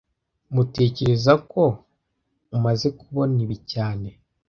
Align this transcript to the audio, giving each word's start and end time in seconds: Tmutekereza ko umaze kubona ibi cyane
Tmutekereza 0.47 1.33
ko 1.51 1.63
umaze 2.57 2.87
kubona 2.99 3.35
ibi 3.45 3.57
cyane 3.71 4.09